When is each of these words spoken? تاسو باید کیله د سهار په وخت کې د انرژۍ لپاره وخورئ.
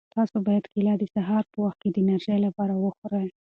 تاسو 0.15 0.35
باید 0.47 0.65
کیله 0.73 0.93
د 0.97 1.03
سهار 1.15 1.43
په 1.51 1.57
وخت 1.63 1.77
کې 1.81 1.89
د 1.91 1.97
انرژۍ 2.01 2.39
لپاره 2.45 2.73
وخورئ. 2.83 3.27